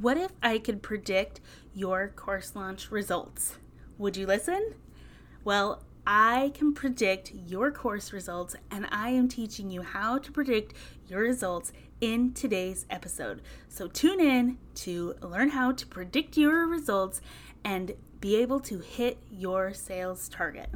What 0.00 0.16
if 0.16 0.30
I 0.42 0.56
could 0.56 0.82
predict 0.82 1.42
your 1.74 2.08
course 2.08 2.56
launch 2.56 2.90
results? 2.90 3.58
Would 3.98 4.16
you 4.16 4.26
listen? 4.26 4.72
Well, 5.44 5.82
I 6.06 6.52
can 6.54 6.72
predict 6.72 7.32
your 7.34 7.70
course 7.70 8.10
results, 8.10 8.56
and 8.70 8.86
I 8.90 9.10
am 9.10 9.28
teaching 9.28 9.70
you 9.70 9.82
how 9.82 10.16
to 10.16 10.32
predict 10.32 10.72
your 11.06 11.20
results 11.20 11.74
in 12.00 12.32
today's 12.32 12.86
episode. 12.88 13.42
So 13.68 13.88
tune 13.88 14.20
in 14.20 14.56
to 14.76 15.16
learn 15.20 15.50
how 15.50 15.72
to 15.72 15.86
predict 15.86 16.38
your 16.38 16.66
results 16.66 17.20
and 17.62 17.92
be 18.22 18.36
able 18.36 18.60
to 18.60 18.78
hit 18.78 19.18
your 19.30 19.74
sales 19.74 20.30
target. 20.30 20.70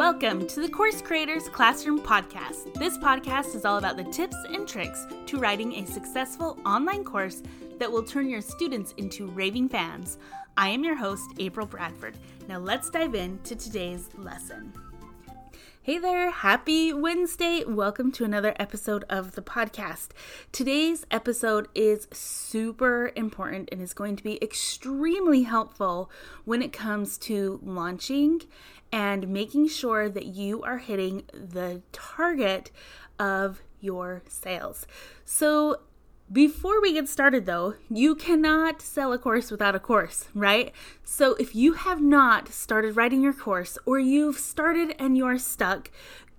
Welcome 0.00 0.46
to 0.46 0.62
the 0.62 0.68
Course 0.70 1.02
Creators 1.02 1.46
Classroom 1.50 2.00
Podcast. 2.00 2.72
This 2.72 2.96
podcast 2.96 3.54
is 3.54 3.66
all 3.66 3.76
about 3.76 3.98
the 3.98 4.04
tips 4.04 4.36
and 4.48 4.66
tricks 4.66 5.06
to 5.26 5.36
writing 5.38 5.74
a 5.74 5.86
successful 5.86 6.58
online 6.64 7.04
course 7.04 7.42
that 7.78 7.92
will 7.92 8.02
turn 8.02 8.30
your 8.30 8.40
students 8.40 8.94
into 8.96 9.26
raving 9.26 9.68
fans. 9.68 10.16
I 10.56 10.70
am 10.70 10.84
your 10.84 10.96
host, 10.96 11.28
April 11.38 11.66
Bradford. 11.66 12.16
Now 12.48 12.60
let's 12.60 12.88
dive 12.88 13.14
into 13.14 13.54
today's 13.54 14.08
lesson. 14.16 14.72
Hey 15.82 15.98
there, 15.98 16.30
happy 16.30 16.94
Wednesday. 16.94 17.64
Welcome 17.64 18.10
to 18.12 18.24
another 18.24 18.54
episode 18.58 19.04
of 19.10 19.32
the 19.32 19.42
podcast. 19.42 20.08
Today's 20.50 21.04
episode 21.10 21.68
is 21.74 22.06
super 22.12 23.12
important 23.16 23.68
and 23.70 23.82
is 23.82 23.92
going 23.92 24.16
to 24.16 24.22
be 24.22 24.42
extremely 24.42 25.42
helpful 25.42 26.10
when 26.44 26.62
it 26.62 26.72
comes 26.72 27.18
to 27.18 27.60
launching 27.62 28.42
and 28.92 29.28
making 29.28 29.68
sure 29.68 30.08
that 30.08 30.26
you 30.26 30.62
are 30.62 30.78
hitting 30.78 31.24
the 31.32 31.82
target 31.92 32.70
of 33.18 33.62
your 33.80 34.22
sales. 34.28 34.86
So, 35.24 35.80
before 36.32 36.80
we 36.80 36.92
get 36.92 37.08
started, 37.08 37.44
though, 37.44 37.74
you 37.88 38.14
cannot 38.14 38.80
sell 38.80 39.12
a 39.12 39.18
course 39.18 39.50
without 39.50 39.74
a 39.74 39.80
course, 39.80 40.28
right? 40.32 40.72
So 41.02 41.34
if 41.34 41.56
you 41.56 41.72
have 41.72 42.00
not 42.00 42.50
started 42.50 42.94
writing 42.94 43.20
your 43.20 43.32
course 43.32 43.76
or 43.84 43.98
you've 43.98 44.38
started 44.38 44.94
and 44.96 45.16
you're 45.16 45.38
stuck, 45.38 45.90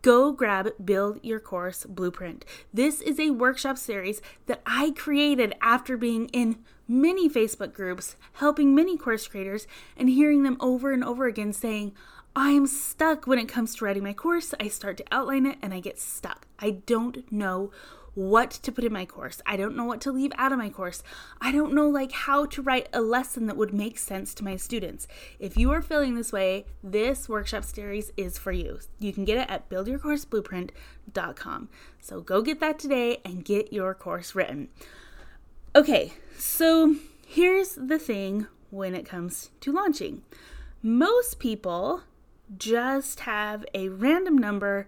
go 0.02 0.32
grab 0.32 0.70
Build 0.84 1.20
Your 1.22 1.42
Course 1.42 1.86
Blueprint. 1.86 2.46
This 2.74 3.02
is 3.02 3.20
a 3.20 3.32
workshop 3.32 3.78
series 3.78 4.22
that 4.46 4.62
I 4.66 4.92
created 4.92 5.56
after 5.62 5.98
being 5.98 6.30
in 6.30 6.60
many 6.88 7.30
Facebook 7.30 7.74
groups, 7.74 8.16
helping 8.34 8.74
many 8.74 8.98
course 8.98 9.28
creators, 9.28 9.68
and 9.98 10.10
hearing 10.10 10.44
them 10.44 10.56
over 10.62 10.94
and 10.94 11.04
over 11.04 11.28
again 11.28 11.52
saying, 11.52 11.92
I 12.36 12.50
am 12.52 12.66
stuck 12.66 13.28
when 13.28 13.38
it 13.40 13.50
comes 13.50 13.76
to 13.76 13.86
writing 13.86 14.04
my 14.04 14.14
course. 14.14 14.54
I 14.58 14.70
start 14.70 14.96
to 14.98 15.04
outline 15.12 15.46
it 15.46 15.58
and 15.62 15.74
I 15.74 15.82
get 15.82 16.00
stuck. 16.00 16.48
I 16.60 16.78
don't 16.86 17.30
know 17.30 17.72
what 18.14 18.52
to 18.52 18.72
put 18.72 18.86
in 18.86 18.94
my 18.94 19.06
course. 19.06 19.42
I 19.46 19.58
don't 19.58 19.76
know 19.76 19.84
what 19.84 20.00
to 20.02 20.14
leave 20.14 20.32
out 20.38 20.54
of 20.54 20.58
my 20.58 20.70
course. 20.70 21.04
I 21.42 21.52
don't 21.52 21.74
know 21.74 21.90
like 21.90 22.14
how 22.14 22.46
to 22.46 22.62
write 22.62 22.88
a 22.94 23.02
lesson 23.02 23.48
that 23.48 23.58
would 23.58 23.74
make 23.74 23.98
sense 23.98 24.34
to 24.36 24.46
my 24.46 24.56
students. 24.56 25.10
If 25.40 25.58
you 25.58 25.72
are 25.72 25.82
feeling 25.82 26.16
this 26.16 26.32
way, 26.32 26.68
this 26.82 27.28
workshop 27.28 27.66
series 27.66 28.14
is 28.16 28.38
for 28.38 28.54
you. 28.54 28.80
You 29.00 29.12
can 29.12 29.26
get 29.26 29.38
it 29.38 29.50
at 29.50 29.70
buildyourcourseblueprint.com. 29.70 31.70
So 32.00 32.22
go 32.22 32.42
get 32.42 32.62
that 32.62 32.80
today 32.80 33.20
and 33.26 33.44
get 33.44 33.74
your 33.74 33.94
course 33.94 34.36
written. 34.36 34.70
Okay, 35.76 36.14
so 36.38 36.96
here's 37.26 37.76
the 37.76 38.00
thing 38.00 38.48
when 38.70 38.96
it 38.96 39.06
comes 39.06 39.52
to 39.62 39.74
launching. 39.74 40.22
Most 40.84 41.40
people 41.40 42.02
just 42.58 43.22
have 43.22 43.66
a 43.74 43.90
random 43.90 44.38
number 44.38 44.88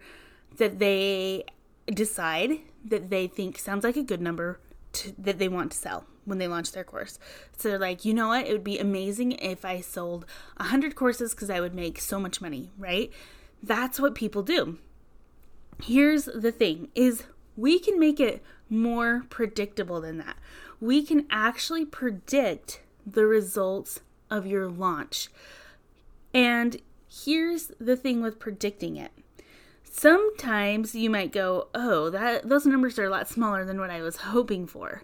that 0.58 0.80
they 0.80 1.46
decide 1.88 2.60
that 2.86 3.10
they 3.10 3.28
think 3.28 3.58
sounds 3.58 3.84
like 3.84 3.96
a 3.96 4.04
good 4.04 4.22
number 4.22 4.60
to, 4.94 5.14
that 5.18 5.40
they 5.40 5.48
want 5.48 5.72
to 5.72 5.78
sell 5.78 6.06
when 6.26 6.38
they 6.38 6.48
launch 6.48 6.72
their 6.72 6.84
course. 6.84 7.20
So 7.58 7.70
they're 7.70 7.80
like, 7.80 8.06
you 8.06 8.14
know 8.14 8.30
what? 8.30 8.48
It 8.48 8.52
would 8.52 8.64
be 8.64 8.80
amazing 8.80 9.34
if 9.34 9.66
I 9.66 9.82
sold 9.82 10.26
100 10.58 10.96
courses 10.96 11.34
because 11.34 11.50
I 11.50 11.60
would 11.60 11.74
make 11.74 12.00
so 12.00 12.20
much 12.20 12.42
money, 12.42 12.72
right? 12.78 13.12
That's 13.62 14.00
what 14.00 14.16
people 14.16 14.44
do. 14.44 14.78
Here's 15.82 16.26
the 16.26 16.52
thing 16.52 16.90
is 16.96 17.24
we 17.58 17.80
can 17.80 18.00
make 18.00 18.20
it 18.20 18.44
more 18.70 19.26
predictable 19.30 20.02
than 20.02 20.18
that. 20.20 20.38
We 20.80 21.04
can 21.04 21.26
actually 21.30 21.86
predict 21.86 22.82
the 23.06 23.26
results 23.26 24.02
of 24.30 24.46
your 24.48 24.68
launch. 24.68 25.30
And 26.34 26.82
here's 27.24 27.72
the 27.80 27.96
thing 27.96 28.22
with 28.22 28.40
predicting 28.40 28.96
it 28.96 29.12
sometimes 29.94 30.96
you 30.96 31.10
might 31.10 31.32
go, 31.32 31.68
"Oh, 31.76 32.10
that 32.10 32.50
those 32.50 32.66
numbers 32.66 32.98
are 32.98 33.06
a 33.06 33.10
lot 33.10 33.30
smaller 33.30 33.64
than 33.64 33.80
what 33.80 33.92
I 33.92 34.02
was 34.02 34.18
hoping 34.18 34.66
for." 34.66 35.04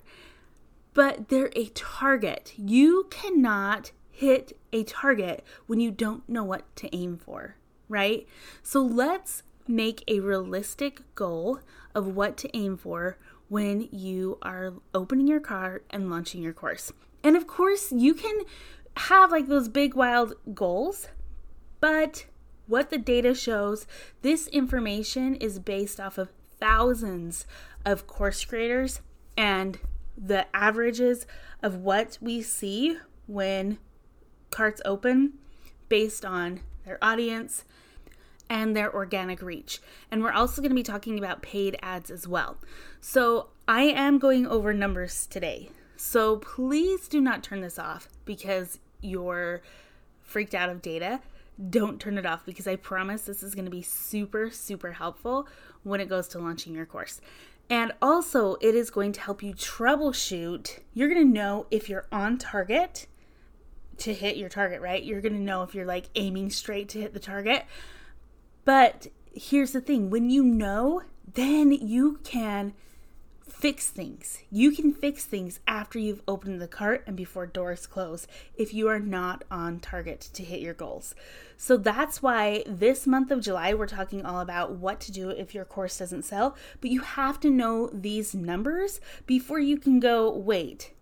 But 0.94 1.30
they're 1.30 1.52
a 1.56 1.68
target. 1.68 2.54
You 2.58 3.06
cannot 3.10 3.92
hit 4.10 4.58
a 4.74 4.84
target 4.84 5.46
when 5.68 5.80
you 5.80 5.92
don't 5.92 6.28
know 6.28 6.44
what 6.44 6.76
to 6.78 6.94
aim 6.94 7.18
for, 7.18 7.56
right? 7.88 8.28
So 8.64 8.82
let's 8.82 9.44
make 9.68 10.04
a 10.08 10.20
realistic 10.20 11.04
goal 11.16 11.60
of 11.94 12.08
what 12.08 12.36
to 12.38 12.58
aim 12.58 12.76
for 12.76 13.18
when 13.48 13.88
you 13.92 14.38
are 14.42 14.74
opening 14.94 15.28
your 15.28 15.40
car 15.40 15.84
and 15.90 16.10
launching 16.10 16.42
your 16.42 16.54
course. 16.54 16.92
And 17.24 17.38
of 17.38 17.48
course, 17.48 17.92
you 17.92 18.14
can 18.14 18.42
have 18.98 19.32
like 19.32 19.48
those 19.48 19.70
big 19.70 19.94
wild 19.94 20.34
goals, 20.54 21.08
but 21.80 22.26
what 22.68 22.90
the 22.90 22.98
data 22.98 23.34
shows, 23.34 23.88
this 24.22 24.48
information 24.48 25.36
is 25.36 25.60
based 25.60 26.00
off 26.00 26.18
of 26.18 26.30
thousands 26.60 27.46
of 27.86 28.06
course 28.06 28.44
creators 28.46 29.02
and 29.38 29.80
the 30.18 30.46
averages 30.56 31.26
of 31.64 31.78
what 31.78 32.18
we 32.22 32.42
see 32.42 32.98
when 33.28 33.78
carts 34.52 34.82
open 34.86 35.34
based 35.88 36.26
on 36.26 36.62
their 36.86 36.98
audience 37.02 37.64
and 38.50 38.76
their 38.76 38.94
organic 38.94 39.42
reach. 39.42 39.80
And 40.12 40.24
we're 40.24 40.32
also 40.32 40.62
going 40.62 40.72
to 40.72 40.76
be 40.76 40.84
talking 40.84 41.18
about 41.18 41.42
paid 41.42 41.78
ads 41.82 42.10
as 42.10 42.28
well. 42.28 42.58
So 43.00 43.50
I 43.68 43.84
am 43.84 44.18
going 44.18 44.48
over 44.48 44.74
numbers 44.74 45.28
today. 45.28 45.70
So 45.96 46.38
please 46.38 47.08
do 47.08 47.22
not 47.22 47.44
turn 47.44 47.62
this 47.62 47.78
off 47.78 48.10
because 48.26 48.80
you're 49.02 49.62
freaked 50.22 50.56
out 50.56 50.70
of 50.70 50.82
data 50.82 51.22
don't 51.70 52.00
turn 52.00 52.18
it 52.18 52.26
off 52.26 52.46
because 52.46 52.68
I 52.68 52.76
promise 52.76 53.24
this 53.24 53.44
is 53.44 53.56
going 53.56 53.66
to 53.66 53.72
be 53.72 53.82
super, 53.82 54.50
super 54.50 54.94
helpful 54.94 55.48
when 55.84 56.00
it 56.00 56.10
goes 56.10 56.28
to 56.30 56.40
launching 56.40 56.74
your 56.74 56.86
course. 56.86 57.20
And 57.70 57.92
also, 58.02 58.56
it 58.62 58.74
is 58.74 58.90
going 58.90 59.12
to 59.14 59.22
help 59.22 59.44
you 59.44 59.54
troubleshoot. 59.54 60.80
You're 60.94 61.10
going 61.10 61.28
to 61.28 61.34
know 61.34 61.68
if 61.70 61.88
you're 61.90 62.08
on 62.12 62.38
target 62.38 63.08
to 63.98 64.14
hit 64.14 64.38
your 64.38 64.50
target, 64.50 64.82
right? 64.82 65.04
You're 65.04 65.22
going 65.22 65.34
to 65.34 65.40
know 65.40 65.64
if 65.64 65.76
you're 65.76 65.86
like 65.86 66.10
aiming 66.16 66.50
straight 66.50 66.90
to 66.90 67.02
hit 67.02 67.14
the 67.14 67.20
target. 67.20 67.66
But 68.66 69.08
here's 69.34 69.72
the 69.72 69.82
thing 69.82 70.10
when 70.10 70.30
you 70.30 70.44
know, 70.44 71.04
then 71.34 71.72
you 71.72 72.20
can 72.24 72.74
fix 73.52 73.90
things. 73.90 74.40
You 74.52 74.72
can 74.72 74.94
fix 74.94 75.26
things 75.26 75.60
after 75.68 76.00
you've 76.00 76.22
opened 76.28 76.62
the 76.62 76.68
cart 76.68 77.04
and 77.06 77.16
before 77.16 77.46
doors 77.46 77.88
close 77.88 78.28
if 78.56 78.74
you 78.74 78.88
are 78.88 79.00
not 79.00 79.44
on 79.52 79.80
target 79.80 80.22
to 80.34 80.44
hit 80.44 80.62
your 80.62 80.74
goals. 80.74 81.16
So 81.58 81.76
that's 81.76 82.22
why 82.22 82.64
this 82.66 83.06
month 83.06 83.32
of 83.32 83.42
July 83.42 83.74
we're 83.74 83.88
talking 83.88 84.26
all 84.26 84.40
about 84.40 84.72
what 84.72 85.00
to 85.02 85.12
do 85.12 85.30
if 85.30 85.54
your 85.54 85.66
course 85.66 85.98
doesn't 85.98 86.24
sell, 86.24 86.56
but 86.82 86.92
you 86.92 87.02
have 87.02 87.40
to 87.42 87.50
know 87.50 87.90
these 87.94 88.34
numbers 88.34 89.02
before 89.26 89.60
you 89.60 89.78
can 89.78 90.00
go, 90.00 90.32
wait, 90.32 90.94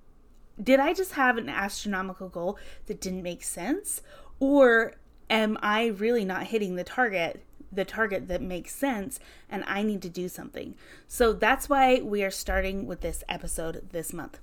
did 0.61 0.79
I 0.79 0.93
just 0.93 1.13
have 1.13 1.37
an 1.37 1.49
astronomical 1.49 2.29
goal 2.29 2.57
that 2.87 2.99
didn't 3.01 3.23
make 3.23 3.43
sense? 3.43 4.01
Or 4.39 4.93
am 5.29 5.57
I 5.61 5.87
really 5.87 6.25
not 6.25 6.47
hitting 6.47 6.75
the 6.75 6.83
target 6.83 7.43
the 7.71 7.85
target 7.85 8.27
that 8.27 8.41
makes 8.41 8.75
sense 8.75 9.19
and 9.49 9.63
I 9.67 9.83
need 9.83 10.01
to 10.03 10.09
do 10.09 10.29
something. 10.29 10.75
So 11.07 11.33
that's 11.33 11.69
why 11.69 12.01
we 12.01 12.23
are 12.23 12.31
starting 12.31 12.87
with 12.87 13.01
this 13.01 13.23
episode 13.27 13.89
this 13.91 14.13
month. 14.13 14.39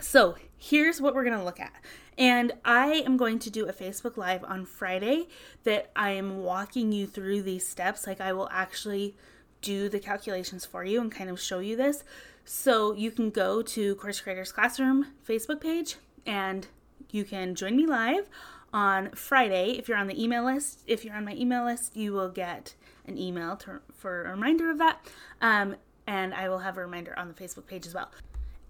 So 0.00 0.36
here's 0.56 1.00
what 1.00 1.14
we're 1.14 1.24
going 1.24 1.38
to 1.38 1.44
look 1.44 1.60
at. 1.60 1.72
And 2.18 2.52
I 2.64 3.02
am 3.06 3.16
going 3.16 3.38
to 3.40 3.50
do 3.50 3.66
a 3.66 3.72
Facebook 3.72 4.16
Live 4.16 4.44
on 4.44 4.66
Friday 4.66 5.28
that 5.64 5.90
I 5.96 6.10
am 6.10 6.38
walking 6.38 6.92
you 6.92 7.06
through 7.06 7.42
these 7.42 7.66
steps. 7.66 8.06
Like 8.06 8.20
I 8.20 8.32
will 8.32 8.48
actually 8.50 9.16
do 9.60 9.88
the 9.88 10.00
calculations 10.00 10.64
for 10.64 10.84
you 10.84 11.00
and 11.00 11.10
kind 11.10 11.30
of 11.30 11.40
show 11.40 11.60
you 11.60 11.76
this. 11.76 12.04
So 12.44 12.92
you 12.92 13.10
can 13.10 13.30
go 13.30 13.62
to 13.62 13.94
Course 13.94 14.20
Creators 14.20 14.52
Classroom 14.52 15.06
Facebook 15.26 15.60
page 15.60 15.96
and 16.26 16.66
you 17.10 17.24
can 17.24 17.54
join 17.54 17.76
me 17.76 17.86
live 17.86 18.28
on 18.72 19.10
Friday. 19.10 19.72
If 19.78 19.88
you're 19.88 19.98
on 19.98 20.06
the 20.06 20.22
email 20.22 20.44
list, 20.44 20.82
if 20.86 21.04
you're 21.04 21.14
on 21.14 21.24
my 21.24 21.34
email 21.34 21.64
list, 21.64 21.96
you 21.96 22.12
will 22.12 22.28
get 22.28 22.74
an 23.06 23.18
email 23.18 23.56
to, 23.56 23.80
for 23.92 24.24
a 24.24 24.30
reminder 24.30 24.70
of 24.70 24.78
that. 24.78 25.06
Um, 25.40 25.76
and 26.06 26.34
I 26.34 26.48
will 26.48 26.60
have 26.60 26.76
a 26.76 26.80
reminder 26.80 27.18
on 27.18 27.28
the 27.28 27.34
Facebook 27.34 27.66
page 27.66 27.86
as 27.86 27.94
well. 27.94 28.10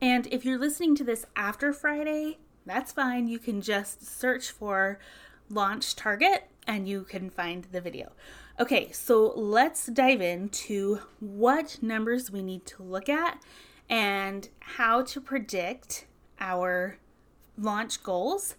And 0.00 0.26
if 0.28 0.44
you're 0.44 0.58
listening 0.58 0.96
to 0.96 1.04
this 1.04 1.24
after 1.36 1.72
Friday, 1.72 2.38
that's 2.66 2.92
fine. 2.92 3.28
You 3.28 3.38
can 3.38 3.60
just 3.60 4.04
search 4.04 4.50
for 4.50 4.98
launch 5.48 5.94
target 5.96 6.48
and 6.66 6.88
you 6.88 7.02
can 7.02 7.30
find 7.30 7.66
the 7.70 7.80
video. 7.80 8.12
Okay, 8.60 8.92
so 8.92 9.32
let's 9.34 9.86
dive 9.86 10.20
into 10.20 11.00
what 11.20 11.78
numbers 11.82 12.30
we 12.30 12.42
need 12.42 12.66
to 12.66 12.82
look 12.82 13.08
at 13.08 13.42
and 13.88 14.48
how 14.60 15.02
to 15.02 15.20
predict 15.20 16.06
our 16.40 16.98
launch 17.58 18.02
goals 18.02 18.56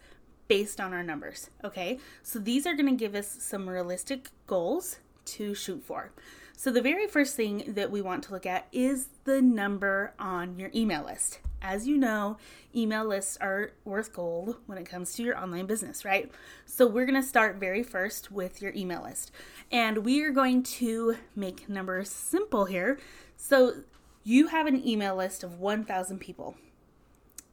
based 0.48 0.80
on 0.80 0.94
our 0.94 1.04
numbers. 1.04 1.50
Okay, 1.64 2.00
so 2.22 2.40
these 2.40 2.66
are 2.66 2.74
going 2.74 2.90
to 2.90 2.96
give 2.96 3.16
us 3.16 3.28
some 3.28 3.70
realistic 3.70 4.30
goals 4.48 4.98
to 5.26 5.54
shoot 5.56 5.84
for. 5.84 6.12
So, 6.56 6.72
the 6.72 6.82
very 6.82 7.08
first 7.08 7.36
thing 7.36 7.74
that 7.74 7.92
we 7.92 8.02
want 8.02 8.24
to 8.24 8.32
look 8.32 8.46
at 8.46 8.68
is 8.72 9.10
the 9.26 9.42
number 9.42 10.14
on 10.20 10.58
your 10.58 10.70
email 10.74 11.04
list. 11.04 11.40
As 11.62 11.88
you 11.88 11.98
know, 11.98 12.38
email 12.76 13.06
lists 13.06 13.38
are 13.42 13.72
worth 13.86 14.14
gold 14.14 14.58
when 14.66 14.78
it 14.78 14.86
comes 14.86 15.14
to 15.14 15.24
your 15.24 15.38
online 15.38 15.66
business, 15.66 16.06
right? 16.06 16.32
So, 16.66 16.86
we're 16.88 17.06
going 17.06 17.22
to 17.22 17.28
start 17.28 17.58
very 17.58 17.84
first 17.84 18.32
with 18.32 18.62
your 18.62 18.72
email 18.76 19.04
list. 19.04 19.32
And 19.72 20.06
we 20.06 20.22
are 20.24 20.32
going 20.32 20.64
to 20.64 21.18
make 21.36 21.68
numbers 21.68 22.10
simple 22.10 22.66
here. 22.66 23.00
So, 23.36 23.84
you 24.24 24.48
have 24.48 24.68
an 24.68 24.88
email 24.88 25.16
list 25.16 25.44
of 25.44 25.60
1,000 25.60 26.20
people. 26.20 26.56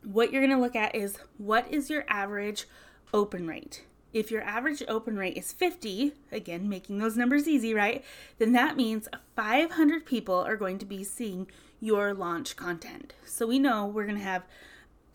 What 0.02 0.32
you're 0.32 0.44
going 0.44 0.56
to 0.56 0.62
look 0.62 0.76
at 0.76 0.94
is 0.94 1.18
what 1.36 1.70
is 1.70 1.90
your 1.90 2.04
average 2.08 2.66
open 3.12 3.46
rate? 3.46 3.84
If 4.12 4.30
your 4.30 4.42
average 4.42 4.82
open 4.88 5.16
rate 5.16 5.36
is 5.36 5.52
50, 5.52 6.14
again, 6.32 6.68
making 6.68 6.98
those 6.98 7.16
numbers 7.16 7.46
easy, 7.46 7.74
right? 7.74 8.04
Then 8.38 8.52
that 8.52 8.76
means 8.76 9.08
500 9.36 10.04
people 10.04 10.34
are 10.34 10.56
going 10.56 10.78
to 10.78 10.86
be 10.86 11.04
seeing 11.04 11.46
your 11.80 12.12
launch 12.12 12.56
content. 12.56 13.14
So 13.24 13.46
we 13.46 13.58
know 13.58 13.86
we're 13.86 14.06
going 14.06 14.18
to 14.18 14.24
have 14.24 14.44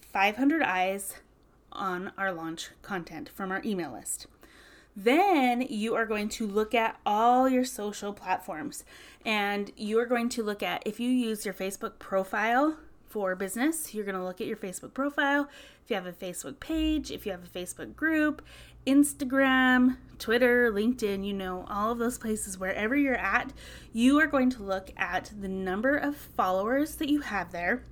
500 0.02 0.62
eyes 0.62 1.16
on 1.72 2.14
our 2.18 2.31
launch 2.31 2.70
content 2.81 3.28
from 3.28 3.52
our 3.52 3.62
email 3.66 3.92
list. 3.92 4.28
Then 4.96 5.62
you 5.62 5.94
are 5.96 6.06
going 6.06 6.30
to 6.30 6.48
look 6.48 6.74
at 6.74 6.98
all 7.06 7.50
your 7.50 7.66
social 7.66 8.14
platforms 8.14 8.86
and 9.26 9.72
you 9.76 10.00
are 10.00 10.06
going 10.06 10.30
to 10.30 10.44
look 10.44 10.64
at 10.64 10.84
if 10.86 11.02
you 11.02 11.10
use 11.10 11.44
your 11.44 11.54
Facebook 11.54 12.00
profile 12.00 12.78
for 13.16 13.34
business, 13.34 13.94
you're 13.94 14.04
going 14.04 14.18
to 14.18 14.22
look 14.22 14.42
at 14.42 14.48
your 14.48 14.58
Facebook 14.58 14.94
profile. 14.94 15.48
If 15.82 15.90
you 15.90 15.96
have 15.96 16.06
a 16.06 16.12
Facebook 16.12 16.60
page, 16.60 17.12
if 17.12 17.26
you 17.26 17.32
have 17.32 17.46
a 17.46 17.48
Facebook 17.48 17.96
group, 17.96 18.42
Instagram, 18.86 19.96
Twitter, 20.20 20.70
LinkedIn, 20.70 21.26
you 21.26 21.32
know, 21.32 21.66
all 21.70 21.94
of 21.94 21.98
those 21.98 22.18
places, 22.18 22.60
wherever 22.60 22.94
you're 22.94 23.16
at, 23.16 23.54
you 23.94 24.20
are 24.20 24.28
going 24.28 24.50
to 24.50 24.64
look 24.64 24.92
at 24.98 25.32
the 25.40 25.48
number 25.48 25.96
of 25.96 26.18
followers 26.18 26.96
that 26.98 27.08
you 27.08 27.22
have 27.22 27.54
there 27.54 27.86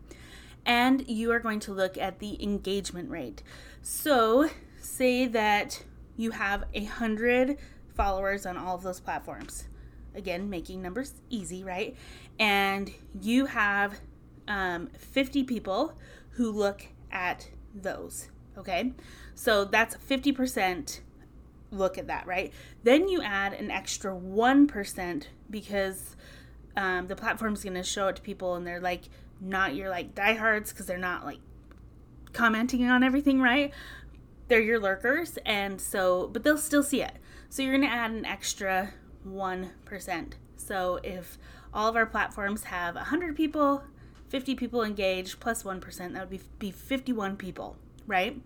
and 0.66 1.08
you 1.10 1.32
are 1.32 1.40
going 1.40 1.62
to 1.62 1.72
look 1.72 1.98
at 1.98 2.20
the 2.20 2.44
engagement 2.44 3.10
rate. 3.10 3.44
So, 3.82 4.50
say 4.82 5.26
that 5.28 5.86
you 6.18 6.32
have 6.32 6.66
a 6.74 6.84
hundred 6.84 7.60
followers 7.96 8.46
on 8.46 8.58
all 8.58 8.76
of 8.76 8.84
those 8.84 9.00
platforms. 9.00 9.70
Again, 10.16 10.50
making 10.50 10.82
numbers 10.82 11.14
easy, 11.30 11.64
right? 11.64 11.96
And 12.38 12.92
you 13.22 13.46
have 13.46 14.02
um, 14.48 14.88
50 14.98 15.44
people 15.44 15.94
who 16.32 16.52
look 16.52 16.88
at 17.12 17.50
those. 17.74 18.30
Okay, 18.58 18.94
so 19.34 19.66
that's 19.66 19.96
50% 19.96 21.00
look 21.72 21.98
at 21.98 22.08
that, 22.08 22.28
right? 22.28 22.54
Then 22.84 23.08
you 23.08 23.22
add 23.22 23.54
an 23.54 23.72
extra 23.72 24.14
1% 24.14 25.24
because 25.50 26.16
um, 26.78 27.08
the 27.08 27.16
platform's 27.16 27.64
going 27.64 27.76
to 27.76 27.84
show 27.84 28.08
it 28.08 28.18
to 28.18 28.22
people 28.22 28.56
and 28.56 28.66
they're 28.66 28.80
like 28.80 29.04
not 29.42 29.76
your 29.76 29.90
like 29.90 30.16
diehards 30.16 30.72
because 30.72 30.86
they're 30.86 30.98
not 30.98 31.26
like 31.26 31.40
commenting 32.32 32.88
on 32.90 33.04
everything, 33.04 33.42
right? 33.42 33.74
They're 34.48 34.62
your 34.62 34.80
lurkers, 34.80 35.38
and 35.46 35.80
so, 35.80 36.30
but 36.32 36.44
they'll 36.44 36.58
still 36.58 36.84
see 36.84 37.02
it. 37.02 37.14
So 37.50 37.62
you're 37.62 37.72
going 37.72 37.88
to 37.88 37.96
add 37.96 38.12
an 38.12 38.26
extra 38.26 38.94
1%. 39.28 40.34
So 40.58 41.00
if 41.04 41.38
all 41.74 41.88
of 41.88 41.96
our 41.96 42.06
platforms 42.06 42.66
have 42.66 42.96
100 42.96 43.36
people, 43.36 43.84
50 44.34 44.56
people 44.56 44.82
engaged 44.82 45.40
plus 45.40 45.64
1, 45.64 45.80
that 45.80 46.14
would 46.14 46.30
be, 46.32 46.42
be 46.58 46.72
51 46.72 47.38
people, 47.38 47.76
right? 48.08 48.42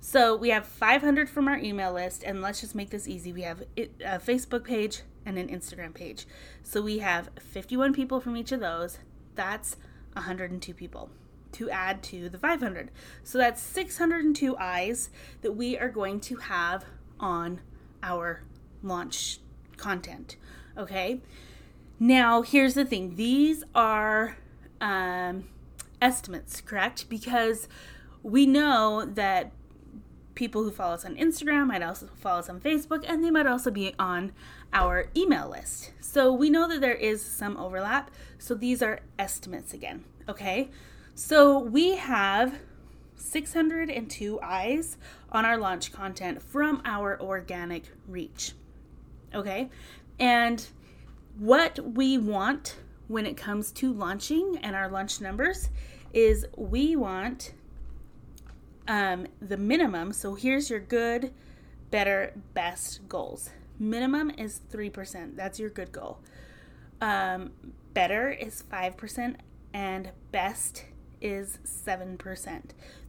So 0.00 0.36
we 0.36 0.50
have 0.50 0.64
500 0.64 1.28
from 1.28 1.48
our 1.48 1.58
email 1.58 1.92
list, 1.92 2.22
and 2.22 2.40
let's 2.40 2.60
just 2.60 2.76
make 2.76 2.90
this 2.90 3.08
easy. 3.08 3.32
We 3.32 3.42
have 3.42 3.64
a 3.76 4.20
Facebook 4.20 4.62
page 4.62 5.02
and 5.26 5.36
an 5.36 5.48
Instagram 5.48 5.94
page. 5.94 6.28
So 6.62 6.80
we 6.80 6.98
have 6.98 7.30
51 7.40 7.92
people 7.92 8.20
from 8.20 8.36
each 8.36 8.52
of 8.52 8.60
those. 8.60 9.00
That's 9.34 9.74
102 10.12 10.74
people 10.74 11.10
to 11.54 11.68
add 11.70 12.04
to 12.04 12.28
the 12.28 12.38
500. 12.38 12.92
So 13.24 13.38
that's 13.38 13.60
602 13.60 14.56
eyes 14.58 15.10
that 15.40 15.56
we 15.56 15.76
are 15.76 15.88
going 15.88 16.20
to 16.20 16.36
have 16.36 16.84
on 17.18 17.60
our 18.00 18.44
launch 18.80 19.40
content. 19.76 20.36
Okay. 20.78 21.20
Now, 21.98 22.42
here's 22.42 22.74
the 22.74 22.84
thing 22.84 23.16
these 23.16 23.64
are 23.74 24.36
um, 24.82 25.44
estimates, 26.02 26.60
correct? 26.60 27.08
Because 27.08 27.68
we 28.22 28.44
know 28.44 29.06
that 29.06 29.52
people 30.34 30.64
who 30.64 30.70
follow 30.70 30.94
us 30.94 31.04
on 31.04 31.16
Instagram 31.16 31.68
might 31.68 31.82
also 31.82 32.08
follow 32.16 32.40
us 32.40 32.48
on 32.48 32.60
Facebook, 32.60 33.04
and 33.08 33.24
they 33.24 33.30
might 33.30 33.46
also 33.46 33.70
be 33.70 33.94
on 33.98 34.32
our 34.72 35.08
email 35.16 35.48
list. 35.48 35.92
So 36.00 36.32
we 36.32 36.50
know 36.50 36.68
that 36.68 36.80
there 36.80 36.94
is 36.94 37.24
some 37.24 37.56
overlap. 37.56 38.10
So 38.38 38.54
these 38.54 38.82
are 38.82 39.00
estimates 39.18 39.72
again, 39.72 40.04
okay? 40.28 40.70
So 41.14 41.58
we 41.58 41.96
have 41.96 42.58
602 43.14 44.40
eyes 44.42 44.96
on 45.30 45.44
our 45.44 45.56
launch 45.56 45.92
content 45.92 46.42
from 46.42 46.82
our 46.84 47.20
organic 47.20 47.84
reach, 48.08 48.52
okay? 49.34 49.70
And 50.18 50.66
what 51.38 51.78
we 51.78 52.18
want 52.18 52.76
when 53.12 53.26
it 53.26 53.36
comes 53.36 53.70
to 53.72 53.92
launching 53.92 54.58
and 54.62 54.74
our 54.74 54.88
launch 54.88 55.20
numbers 55.20 55.68
is 56.12 56.46
we 56.56 56.96
want 56.96 57.52
um, 58.88 59.26
the 59.40 59.56
minimum. 59.56 60.12
So 60.12 60.34
here's 60.34 60.70
your 60.70 60.80
good, 60.80 61.32
better, 61.90 62.32
best 62.54 63.06
goals. 63.08 63.50
Minimum 63.78 64.30
is 64.38 64.62
3%. 64.72 65.36
That's 65.36 65.60
your 65.60 65.70
good 65.70 65.92
goal. 65.92 66.18
Um, 67.00 67.50
better 67.94 68.30
is 68.30 68.64
5%, 68.70 69.36
and 69.74 70.10
best 70.30 70.84
is 71.20 71.58
7%. 71.64 72.62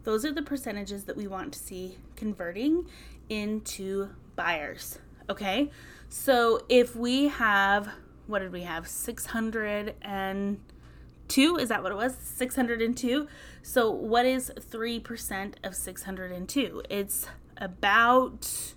Those 0.04 0.26
are 0.26 0.34
the 0.34 0.42
percentages 0.42 1.06
that 1.06 1.16
we 1.16 1.28
want 1.28 1.54
to 1.54 1.60
see 1.60 1.98
converting 2.16 2.88
into 3.30 4.10
buyers. 4.36 5.00
Okay, 5.30 5.72
so 6.10 6.66
if 6.70 6.96
we 6.96 7.28
have, 7.30 7.90
what 8.28 8.40
did 8.40 8.52
we 8.52 8.62
have? 8.62 8.88
602? 8.88 11.58
is 11.58 11.70
that 11.70 11.84
what 11.84 11.92
it 11.92 11.96
was? 11.96 12.16
602 12.16 13.28
so 13.62 13.90
what 13.90 14.26
is 14.26 14.52
3% 14.60 15.54
of 15.64 15.76
602 15.76 16.84
it's 16.90 17.28
about 17.58 18.74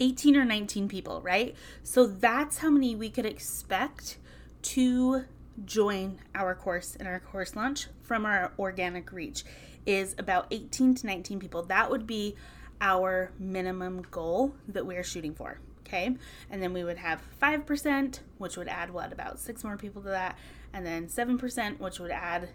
18 0.00 0.36
or 0.36 0.44
19 0.44 0.88
people 0.88 1.20
right? 1.22 1.54
So 1.82 2.06
that's 2.06 2.58
how 2.58 2.70
many 2.70 2.96
we 2.96 3.10
could 3.10 3.26
expect 3.26 4.18
to 4.62 5.24
join 5.64 6.18
our 6.34 6.54
course 6.54 6.96
in 6.96 7.06
our 7.06 7.20
course 7.20 7.54
launch 7.54 7.88
from 8.02 8.26
our 8.26 8.52
organic 8.58 9.12
reach 9.12 9.44
is 9.86 10.14
about 10.18 10.46
18 10.50 10.94
to 10.96 11.06
19 11.06 11.38
people. 11.38 11.62
That 11.62 11.90
would 11.90 12.06
be 12.06 12.34
our 12.80 13.30
minimum 13.38 14.02
goal 14.10 14.54
that 14.68 14.86
we're 14.86 15.04
shooting 15.04 15.34
for 15.34 15.60
okay 15.94 16.16
and 16.50 16.62
then 16.62 16.72
we 16.72 16.82
would 16.82 16.98
have 16.98 17.22
5% 17.40 18.20
which 18.38 18.56
would 18.56 18.68
add 18.68 18.90
what 18.90 19.12
about 19.12 19.38
six 19.38 19.62
more 19.62 19.76
people 19.76 20.02
to 20.02 20.08
that 20.08 20.36
and 20.74 20.84
then 20.84 21.06
7%, 21.06 21.78
which 21.78 22.00
would 22.00 22.10
add 22.10 22.50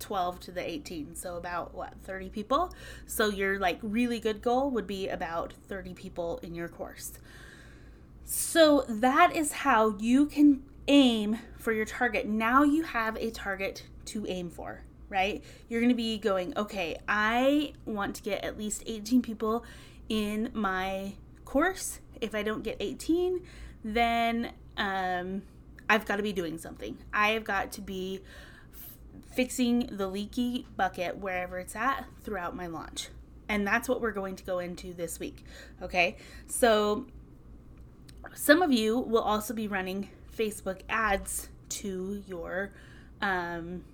12 0.00 0.40
to 0.40 0.50
the 0.50 0.66
18. 0.66 1.14
So 1.14 1.36
about 1.36 1.74
what, 1.74 1.92
30 2.02 2.30
people? 2.30 2.74
So 3.06 3.28
your 3.28 3.58
like 3.58 3.78
really 3.82 4.18
good 4.18 4.40
goal 4.40 4.70
would 4.70 4.86
be 4.86 5.08
about 5.08 5.52
30 5.68 5.92
people 5.92 6.40
in 6.42 6.54
your 6.54 6.68
course. 6.68 7.12
So 8.24 8.86
that 8.88 9.36
is 9.36 9.52
how 9.52 9.96
you 9.98 10.24
can 10.26 10.62
aim 10.88 11.38
for 11.58 11.72
your 11.72 11.84
target. 11.84 12.26
Now 12.26 12.62
you 12.62 12.82
have 12.82 13.16
a 13.18 13.30
target 13.30 13.84
to 14.06 14.26
aim 14.26 14.48
for, 14.48 14.82
right? 15.10 15.44
You're 15.68 15.82
going 15.82 15.90
to 15.90 15.94
be 15.94 16.16
going, 16.16 16.56
okay, 16.56 16.96
I 17.06 17.74
want 17.84 18.16
to 18.16 18.22
get 18.22 18.42
at 18.42 18.56
least 18.56 18.82
18 18.86 19.20
people 19.20 19.64
in 20.08 20.50
my 20.54 21.12
course. 21.44 22.00
If 22.24 22.34
I 22.34 22.42
don't 22.42 22.62
get 22.62 22.76
18, 22.80 23.40
then 23.84 24.52
um 24.76 25.42
I've 25.88 26.06
got 26.06 26.16
to 26.16 26.22
be 26.22 26.32
doing 26.32 26.58
something. 26.58 26.96
I 27.12 27.28
have 27.30 27.44
got 27.44 27.72
to 27.72 27.80
be 27.82 28.20
f- 28.72 28.96
fixing 29.34 29.90
the 29.92 30.06
leaky 30.06 30.66
bucket 30.76 31.18
wherever 31.18 31.58
it's 31.58 31.76
at 31.76 32.06
throughout 32.22 32.56
my 32.56 32.66
launch. 32.66 33.08
And 33.48 33.66
that's 33.66 33.88
what 33.88 34.00
we're 34.00 34.12
going 34.12 34.36
to 34.36 34.44
go 34.44 34.58
into 34.58 34.94
this 34.94 35.20
week. 35.20 35.44
Okay. 35.82 36.16
So, 36.46 37.06
some 38.34 38.62
of 38.62 38.72
you 38.72 38.98
will 38.98 39.22
also 39.22 39.52
be 39.52 39.68
running 39.68 40.08
Facebook 40.36 40.80
ads 40.88 41.50
to 41.68 42.22
your 42.26 42.72
um, 43.20 43.84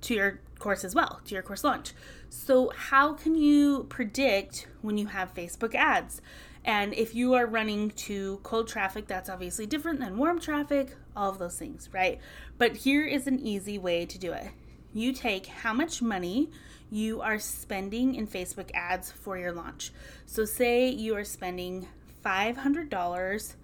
to 0.00 0.14
your 0.14 0.40
course 0.58 0.84
as 0.84 0.94
well, 0.94 1.20
to 1.26 1.34
your 1.34 1.42
course 1.42 1.64
launch. 1.64 1.92
So, 2.30 2.72
how 2.74 3.12
can 3.12 3.34
you 3.34 3.84
predict 3.90 4.68
when 4.80 4.96
you 4.96 5.08
have 5.08 5.34
Facebook 5.34 5.74
ads? 5.74 6.22
And 6.64 6.92
if 6.94 7.14
you 7.14 7.34
are 7.34 7.46
running 7.46 7.90
to 7.90 8.40
cold 8.42 8.68
traffic, 8.68 9.06
that's 9.06 9.30
obviously 9.30 9.66
different 9.66 10.00
than 10.00 10.18
warm 10.18 10.40
traffic, 10.40 10.96
all 11.16 11.30
of 11.30 11.38
those 11.38 11.58
things, 11.58 11.88
right? 11.92 12.20
But 12.58 12.76
here 12.78 13.04
is 13.04 13.26
an 13.26 13.38
easy 13.38 13.78
way 13.78 14.06
to 14.06 14.18
do 14.18 14.32
it. 14.32 14.48
You 14.92 15.12
take 15.12 15.46
how 15.46 15.72
much 15.72 16.02
money 16.02 16.50
you 16.90 17.20
are 17.20 17.38
spending 17.38 18.14
in 18.14 18.26
Facebook 18.26 18.70
ads 18.74 19.10
for 19.12 19.38
your 19.38 19.52
launch. 19.52 19.92
So, 20.26 20.44
say 20.44 20.88
you 20.88 21.14
are 21.16 21.24
spending 21.24 21.86
$500 22.24 23.54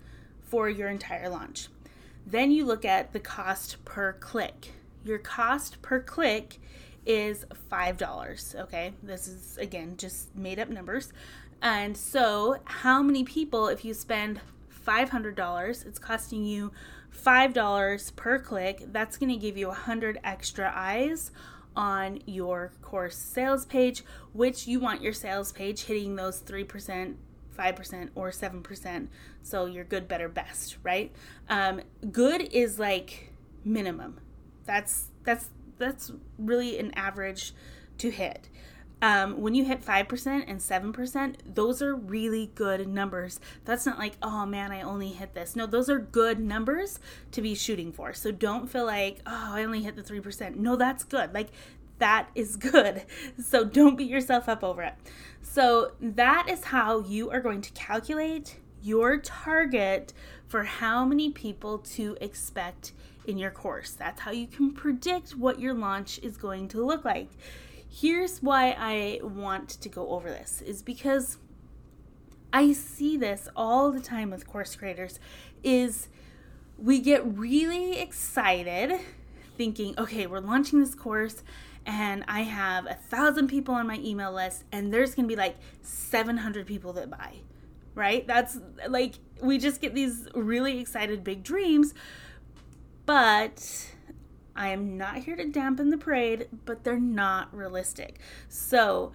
for 0.43 0.69
your 0.69 0.89
entire 0.89 1.29
launch. 1.29 1.69
Then 2.27 2.51
you 2.51 2.65
look 2.65 2.85
at 2.85 3.13
the 3.13 3.21
cost 3.21 3.85
per 3.85 4.13
click. 4.15 4.73
Your 5.05 5.19
cost 5.19 5.83
per 5.83 6.01
click 6.01 6.59
is 7.07 7.45
$5. 7.71 8.55
Okay, 8.63 8.93
this 9.03 9.29
is 9.29 9.59
again 9.59 9.97
just 9.97 10.35
made 10.35 10.59
up 10.59 10.69
numbers. 10.69 11.13
And 11.65 11.97
so, 11.97 12.59
how 12.65 13.03
many 13.03 13.25
people, 13.25 13.69
if 13.69 13.87
you 13.87 13.95
spend 13.95 14.39
$500, 14.87 15.87
it's 15.87 15.99
costing 15.99 16.45
you 16.45 16.73
$5 17.11 18.17
per 18.17 18.39
click, 18.39 18.85
that's 18.93 19.17
going 19.17 19.33
to 19.33 19.39
give 19.39 19.57
you 19.57 19.69
100 19.69 20.21
extra 20.23 20.71
eyes 20.77 21.31
on 21.75 22.21
your 22.27 22.71
course 22.83 23.17
sales 23.17 23.65
page, 23.65 24.05
which 24.35 24.67
you 24.67 24.79
want 24.79 25.01
your 25.01 25.15
sales 25.15 25.53
page 25.53 25.85
hitting 25.85 26.17
those 26.17 26.43
3%, 26.43 27.15
5%, 27.59 28.09
or 28.15 28.31
7%. 28.31 29.09
So 29.43 29.65
you're 29.65 29.85
good, 29.85 30.07
better, 30.07 30.29
best, 30.29 30.77
right? 30.83 31.11
Um, 31.49 31.81
good 32.13 32.43
is 32.53 32.79
like 32.79 33.33
minimum. 33.65 34.21
That's 34.67 35.09
that's 35.25 35.49
that's 35.79 36.13
really 36.39 36.79
an 36.79 36.93
average 36.95 37.55
to 37.99 38.11
hit. 38.11 38.49
Um, 39.03 39.41
when 39.41 39.55
you 39.55 39.65
hit 39.65 39.85
5% 39.85 40.45
and 40.47 40.61
7%, 40.61 41.35
those 41.45 41.83
are 41.83 41.95
really 41.95 42.51
good 42.55 42.89
numbers. 42.89 43.39
That's 43.65 43.85
not 43.85 43.99
like, 43.99 44.15
oh 44.23 44.47
man, 44.47 44.73
I 44.73 44.81
only 44.81 45.11
hit 45.11 45.35
this. 45.35 45.55
No, 45.55 45.67
those 45.67 45.91
are 45.91 45.99
good 45.99 46.39
numbers 46.39 47.01
to 47.33 47.43
be 47.43 47.55
shooting 47.55 47.93
for. 47.93 48.15
So 48.15 48.31
don't 48.31 48.69
feel 48.71 48.87
like, 48.87 49.19
oh, 49.27 49.53
I 49.55 49.65
only 49.65 49.83
hit 49.83 49.97
the 49.97 50.03
3%. 50.03 50.57
No, 50.57 50.77
that's 50.77 51.05
good. 51.05 51.35
Like, 51.35 51.49
that 51.99 52.29
is 52.35 52.57
good. 52.73 53.03
So 53.43 53.65
don't 53.65 53.97
beat 53.97 54.11
yourself 54.11 54.49
up 54.49 54.65
over 54.65 54.83
it. 54.83 54.95
So 55.43 55.93
that 56.01 56.49
is 56.49 56.65
how 56.65 57.01
you 57.01 57.31
are 57.31 57.41
going 57.41 57.61
to 57.61 57.73
calculate 57.73 58.57
your 58.83 59.19
target 59.19 60.13
for 60.47 60.65
how 60.65 61.05
many 61.05 61.31
people 61.31 61.79
to 61.79 62.17
expect 62.21 62.93
in 63.27 63.39
your 63.39 63.51
course. 63.51 63.93
That's 63.93 64.21
how 64.21 64.31
you 64.31 64.47
can 64.47 64.73
predict 64.73 65.37
what 65.37 65.59
your 65.59 65.75
launch 65.75 66.21
is 66.23 66.37
going 66.37 66.69
to 66.69 66.85
look 66.85 67.05
like 67.05 67.31
here's 68.01 68.43
why 68.43 68.75
I 68.77 69.21
want 69.23 69.69
to 69.69 69.89
go 69.89 70.09
over 70.11 70.29
this 70.29 70.63
is 70.63 70.83
because 70.83 71.39
I 72.53 72.73
see 72.73 73.17
this 73.17 73.49
all 73.55 73.93
the 73.93 74.01
time 74.01 74.31
with 74.31 74.47
course 74.47 74.75
creators 74.75 75.21
is 75.63 76.09
we 76.77 76.99
get 76.99 77.25
really 77.25 78.01
excited 78.01 78.99
thinking, 79.57 79.95
okay, 79.97 80.27
we're 80.27 80.41
launching 80.41 80.81
this 80.81 80.95
course 80.95 81.45
and 81.87 82.25
I 82.27 82.41
have 82.41 82.87
a 82.87 82.95
thousand 82.95 83.49
people 83.49 83.75
on 83.75 83.87
my 83.87 83.99
email 83.99 84.33
list 84.33 84.65
and 84.73 84.93
there's 84.93 85.15
gonna 85.15 85.29
be 85.29 85.37
like 85.37 85.57
700 85.83 86.67
people 86.67 86.95
that 86.95 87.11
buy, 87.11 87.35
right? 87.95 88.27
That's 88.27 88.59
like, 88.89 89.15
we 89.41 89.59
just 89.59 89.81
get 89.81 89.95
these 89.95 90.27
really 90.35 90.81
excited 90.81 91.23
big 91.23 91.45
dreams, 91.45 91.95
but 93.07 93.95
I 94.57 94.69
am 94.69 94.97
not 94.97 95.19
here 95.19 95.37
to 95.37 95.49
dampen 95.49 95.91
the 95.91 95.99
parade, 95.99 96.49
but 96.65 96.85
they're 96.85 96.99
not 96.99 97.55
realistic. 97.55 98.19
So 98.49 99.13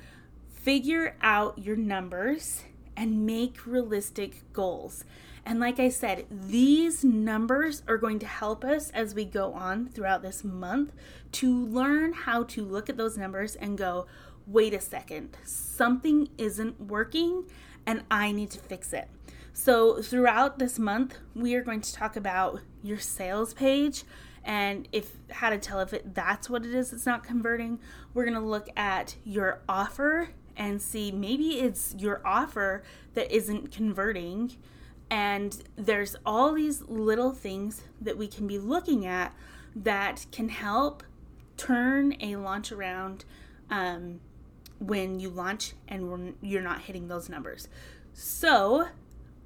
figure 0.49 1.15
out 1.21 1.57
your 1.59 1.75
numbers 1.75 2.63
and 2.97 3.25
make 3.25 3.65
realistic 3.65 4.43
goals. 4.51 5.05
And 5.45 5.59
like 5.59 5.79
I 5.79 5.89
said, 5.89 6.25
these 6.29 7.03
numbers 7.03 7.81
are 7.87 7.97
going 7.97 8.19
to 8.19 8.27
help 8.27 8.63
us 8.65 8.91
as 8.91 9.15
we 9.15 9.23
go 9.25 9.53
on 9.53 9.87
throughout 9.87 10.21
this 10.21 10.43
month 10.43 10.91
to 11.33 11.65
learn 11.65 12.13
how 12.13 12.43
to 12.43 12.63
look 12.63 12.89
at 12.89 12.97
those 12.97 13.17
numbers 13.17 13.55
and 13.55 13.77
go, 13.77 14.05
wait 14.45 14.73
a 14.73 14.81
second, 14.81 15.37
something 15.45 16.27
isn't 16.37 16.79
working 16.81 17.45
and 17.85 18.03
I 18.11 18.31
need 18.31 18.51
to 18.51 18.59
fix 18.59 18.93
it. 18.93 19.07
So, 19.61 20.01
throughout 20.01 20.57
this 20.57 20.79
month, 20.79 21.17
we 21.35 21.53
are 21.55 21.61
going 21.61 21.81
to 21.81 21.93
talk 21.93 22.15
about 22.15 22.61
your 22.81 22.97
sales 22.97 23.53
page. 23.53 24.05
And 24.41 24.87
if 24.93 25.17
how 25.29 25.49
to 25.49 25.57
tell 25.57 25.81
if 25.81 25.91
it 25.91 26.15
that's 26.15 26.49
what 26.49 26.65
it 26.65 26.73
is 26.73 26.93
it's 26.93 27.05
not 27.05 27.25
converting 27.25 27.77
we're 28.13 28.23
going 28.23 28.39
to 28.39 28.39
look 28.39 28.69
at 28.77 29.17
your 29.25 29.59
offer 29.67 30.29
and 30.55 30.81
see 30.81 31.11
maybe 31.11 31.59
it's 31.59 31.93
your 31.99 32.21
offer 32.25 32.83
that 33.15 33.29
isn't 33.35 33.69
converting. 33.69 34.55
And 35.11 35.61
there's 35.75 36.15
all 36.25 36.53
these 36.53 36.83
little 36.83 37.33
things 37.33 37.83
that 37.99 38.17
we 38.17 38.27
can 38.27 38.47
be 38.47 38.57
looking 38.59 39.05
at 39.05 39.35
that 39.75 40.25
can 40.31 40.47
help 40.47 41.03
turn 41.57 42.15
a 42.21 42.37
launch 42.37 42.71
around 42.71 43.25
um, 43.69 44.21
when 44.79 45.19
you 45.19 45.29
launch 45.29 45.73
and 45.85 46.33
you're 46.41 46.61
not 46.61 46.83
hitting 46.83 47.09
those 47.09 47.27
numbers. 47.27 47.67
So 48.13 48.87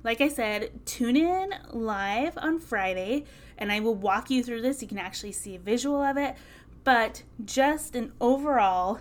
like 0.04 0.20
I 0.20 0.28
said, 0.28 0.86
tune 0.86 1.16
in 1.16 1.54
live 1.72 2.38
on 2.38 2.60
Friday 2.60 3.24
and 3.58 3.72
I 3.72 3.80
will 3.80 3.96
walk 3.96 4.30
you 4.30 4.44
through 4.44 4.62
this. 4.62 4.82
You 4.82 4.88
can 4.88 4.98
actually 4.98 5.32
see 5.32 5.56
a 5.56 5.60
visual 5.60 6.02
of 6.02 6.18
it, 6.18 6.36
but 6.84 7.24
just 7.46 7.96
an 7.96 8.12
overall 8.20 9.00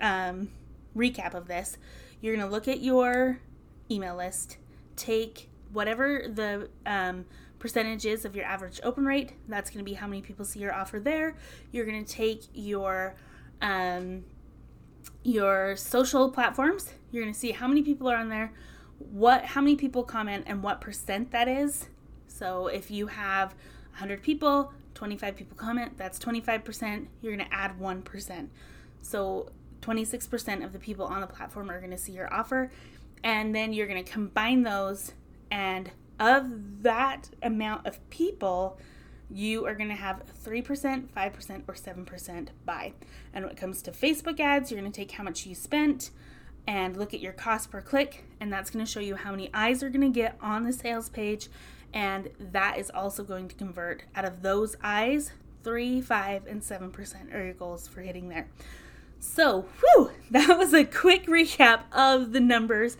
um, 0.00 0.50
recap 0.96 1.34
of 1.34 1.48
this. 1.48 1.78
You're 2.20 2.36
going 2.36 2.46
to 2.46 2.52
look 2.52 2.68
at 2.68 2.80
your 2.80 3.40
email 3.90 4.16
list, 4.16 4.58
take 4.96 5.50
whatever 5.72 6.26
the 6.32 6.68
um, 6.86 7.24
percentage 7.58 8.06
is 8.06 8.24
of 8.24 8.36
your 8.36 8.44
average 8.44 8.80
open 8.84 9.04
rate. 9.04 9.32
That's 9.48 9.70
going 9.70 9.84
to 9.84 9.90
be 9.90 9.94
how 9.94 10.06
many 10.06 10.22
people 10.22 10.44
see 10.44 10.60
your 10.60 10.72
offer 10.72 11.00
there. 11.00 11.34
You're 11.72 11.86
going 11.86 12.04
to 12.04 12.12
take 12.12 12.42
your 12.54 13.16
um, 13.60 14.24
your 15.22 15.74
social 15.76 16.30
platforms. 16.30 16.92
You're 17.10 17.24
going 17.24 17.32
to 17.34 17.38
see 17.38 17.52
how 17.52 17.66
many 17.66 17.82
people 17.82 18.08
are 18.08 18.16
on 18.16 18.28
there 18.28 18.52
what 18.98 19.44
how 19.44 19.60
many 19.60 19.76
people 19.76 20.02
comment 20.02 20.44
and 20.46 20.62
what 20.62 20.80
percent 20.80 21.30
that 21.32 21.48
is. 21.48 21.88
So 22.26 22.66
if 22.66 22.90
you 22.90 23.08
have 23.08 23.54
100 23.92 24.22
people, 24.22 24.72
25 24.94 25.36
people 25.36 25.56
comment, 25.56 25.96
that's 25.96 26.18
25%. 26.18 27.06
You're 27.20 27.36
going 27.36 27.48
to 27.48 27.54
add 27.54 27.78
1%. 27.78 28.48
So 29.02 29.50
26% 29.82 30.64
of 30.64 30.72
the 30.72 30.78
people 30.78 31.06
on 31.06 31.20
the 31.20 31.26
platform 31.26 31.70
are 31.70 31.78
going 31.78 31.90
to 31.90 31.98
see 31.98 32.12
your 32.12 32.32
offer 32.32 32.70
and 33.22 33.54
then 33.54 33.72
you're 33.72 33.86
going 33.86 34.02
to 34.02 34.10
combine 34.10 34.62
those 34.62 35.12
and 35.50 35.90
of 36.18 36.82
that 36.82 37.30
amount 37.42 37.86
of 37.86 38.08
people, 38.10 38.78
you 39.30 39.66
are 39.66 39.74
going 39.74 39.88
to 39.88 39.94
have 39.94 40.22
3%, 40.44 41.08
5%, 41.08 41.62
or 41.66 41.74
7% 41.74 42.48
buy. 42.64 42.92
And 43.32 43.44
when 43.44 43.52
it 43.52 43.56
comes 43.56 43.82
to 43.82 43.90
Facebook 43.90 44.38
ads, 44.38 44.70
you're 44.70 44.80
going 44.80 44.90
to 44.90 44.96
take 44.96 45.12
how 45.12 45.24
much 45.24 45.46
you 45.46 45.54
spent, 45.54 46.10
and 46.66 46.96
look 46.96 47.12
at 47.14 47.20
your 47.20 47.32
cost 47.32 47.70
per 47.70 47.80
click, 47.80 48.24
and 48.40 48.52
that's 48.52 48.70
going 48.70 48.84
to 48.84 48.90
show 48.90 49.00
you 49.00 49.16
how 49.16 49.30
many 49.30 49.50
eyes 49.52 49.82
are 49.82 49.90
going 49.90 50.12
to 50.12 50.20
get 50.20 50.36
on 50.40 50.64
the 50.64 50.72
sales 50.72 51.08
page, 51.08 51.48
and 51.92 52.30
that 52.38 52.78
is 52.78 52.90
also 52.90 53.22
going 53.22 53.48
to 53.48 53.54
convert 53.54 54.04
out 54.14 54.24
of 54.24 54.42
those 54.42 54.76
eyes. 54.82 55.32
Three, 55.62 56.00
five, 56.00 56.46
and 56.46 56.62
seven 56.62 56.90
percent 56.90 57.34
are 57.34 57.44
your 57.44 57.54
goals 57.54 57.88
for 57.88 58.02
hitting 58.02 58.28
there. 58.28 58.48
So, 59.20 59.66
whew, 59.80 60.10
that 60.30 60.58
was 60.58 60.74
a 60.74 60.84
quick 60.84 61.26
recap 61.26 61.82
of 61.92 62.32
the 62.32 62.40
numbers, 62.40 62.96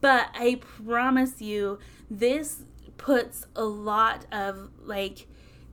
but 0.00 0.28
I 0.34 0.60
promise 0.84 1.42
you, 1.42 1.78
this 2.10 2.62
puts 2.96 3.46
a 3.56 3.64
lot 3.64 4.26
of 4.30 4.70
like, 4.84 5.26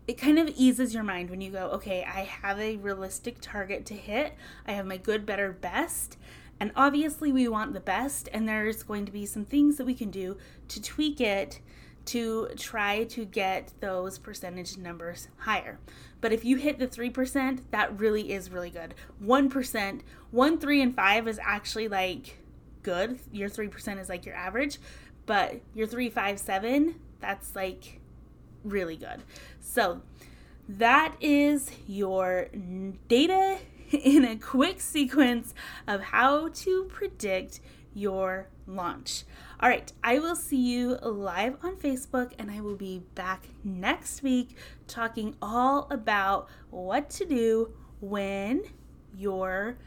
it 0.07 0.17
kind 0.17 0.39
of 0.39 0.50
eases 0.57 0.93
your 0.93 1.03
mind 1.03 1.29
when 1.29 1.39
you 1.39 1.51
go, 1.51 1.69
okay, 1.71 2.03
I 2.03 2.21
have 2.21 2.60
a 2.60 2.77
realistic 2.77 3.38
target 3.39 3.86
to 3.88 3.93
hit. 3.93 4.33
I 4.67 4.71
have 4.71 4.86
my 4.86 4.98
good, 4.98 5.25
better, 5.25 5.51
best. 5.51 6.17
And 6.62 6.72
obviously, 6.75 7.32
we 7.32 7.48
want 7.48 7.74
the 7.74 7.80
best, 7.80 8.30
and 8.32 8.48
there's 8.48 8.84
going 8.84 9.08
to 9.08 9.12
be 9.12 9.25
some 9.25 9.46
things 9.46 9.77
that 9.77 9.86
we 9.86 9.96
can 9.96 10.12
do 10.12 10.38
to 10.68 10.80
tweak 10.80 11.20
it 11.20 11.60
to 12.06 12.50
try 12.56 13.03
to 13.06 13.25
get 13.25 13.74
those 13.80 14.20
percentage 14.20 14.77
numbers 14.77 15.27
higher. 15.38 15.80
But 16.22 16.32
if 16.32 16.46
you 16.46 16.58
hit 16.58 16.77
the 16.77 16.88
3%, 16.88 17.62
that 17.72 18.00
really 18.00 18.32
is 18.32 18.51
really 18.51 18.70
good. 18.70 18.94
1%, 19.24 20.01
1, 20.30 20.58
3, 20.60 20.82
and 20.84 20.96
5 20.96 21.27
is 21.27 21.39
actually 21.41 21.88
like 21.88 22.38
good. 22.84 23.18
Your 23.32 23.50
3% 23.50 24.00
is 24.00 24.08
like 24.08 24.27
your 24.27 24.36
average, 24.36 24.77
but 25.25 25.62
your 25.74 25.88
3, 25.88 26.12
5, 26.12 26.39
7, 26.39 26.94
that's 27.20 27.56
like 27.56 28.00
really 28.63 28.98
good. 28.98 29.24
So 29.60 30.03
that 30.70 31.15
is 31.20 31.72
your 31.88 32.50
data 33.08 33.58
in 34.03 34.24
a 34.24 34.38
quick 34.38 34.79
sequence 34.79 35.53
of 35.88 36.01
how 36.01 36.48
to 36.50 36.86
predict 36.86 37.60
your 37.93 38.48
launch. 38.65 39.25
All 39.60 39.67
right, 39.67 39.91
I 40.03 40.19
will 40.19 40.36
see 40.36 40.57
you 40.57 40.98
live 41.01 41.57
on 41.62 41.75
Facebook 41.75 42.31
and 42.39 42.50
I 42.50 42.62
will 42.62 42.77
be 42.77 43.03
back 43.15 43.48
next 43.63 44.24
week 44.24 44.55
talking 44.88 45.36
all 45.41 45.88
about 45.91 46.48
what 46.69 47.10
to 47.12 47.25
do 47.25 47.74
when 48.00 48.63
your 49.15 49.77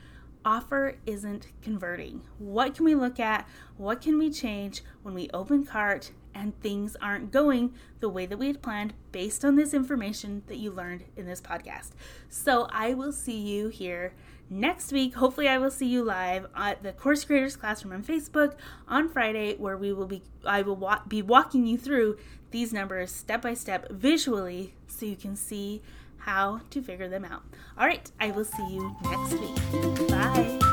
offer 0.44 0.98
isn't 1.06 1.46
converting. 1.62 2.20
What 2.38 2.74
can 2.74 2.84
we 2.84 2.94
look 2.94 3.18
at? 3.18 3.48
What 3.78 4.02
can 4.02 4.18
we 4.18 4.30
change 4.30 4.82
when 5.02 5.14
we 5.14 5.30
open 5.32 5.64
cart 5.64 6.12
and 6.34 6.58
things 6.60 6.96
aren't 7.00 7.30
going 7.30 7.72
the 8.00 8.08
way 8.08 8.26
that 8.26 8.38
we 8.38 8.48
had 8.48 8.62
planned 8.62 8.94
based 9.12 9.44
on 9.44 9.56
this 9.56 9.72
information 9.72 10.42
that 10.46 10.56
you 10.56 10.70
learned 10.70 11.04
in 11.16 11.26
this 11.26 11.40
podcast. 11.40 11.90
So 12.28 12.66
I 12.70 12.94
will 12.94 13.12
see 13.12 13.38
you 13.38 13.68
here 13.68 14.12
next 14.50 14.92
week, 14.92 15.14
hopefully, 15.14 15.48
I 15.48 15.58
will 15.58 15.70
see 15.70 15.86
you 15.86 16.02
live 16.04 16.46
at 16.54 16.82
the 16.82 16.92
Course 16.92 17.24
Creators 17.24 17.56
Classroom 17.56 17.92
on 17.92 18.02
Facebook 18.02 18.54
on 18.88 19.08
Friday, 19.08 19.56
where 19.56 19.76
we 19.76 19.92
will 19.92 20.06
be 20.06 20.22
I 20.44 20.62
will 20.62 20.76
wa- 20.76 21.00
be 21.06 21.22
walking 21.22 21.66
you 21.66 21.78
through 21.78 22.18
these 22.50 22.72
numbers 22.72 23.12
step 23.12 23.42
by 23.42 23.54
step 23.54 23.90
visually, 23.90 24.74
so 24.86 25.06
you 25.06 25.16
can 25.16 25.36
see 25.36 25.82
how 26.18 26.60
to 26.70 26.82
figure 26.82 27.08
them 27.08 27.24
out. 27.24 27.42
All 27.78 27.86
right, 27.86 28.10
I 28.20 28.30
will 28.30 28.44
see 28.44 28.66
you 28.68 28.96
next 29.04 29.32
week. 29.32 30.08
Bye. 30.08 30.63